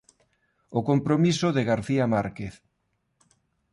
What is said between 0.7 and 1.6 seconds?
O compromiso